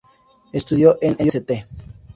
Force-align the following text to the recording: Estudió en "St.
Estudió 0.51 0.97
en 0.99 1.15
"St. 1.19 1.67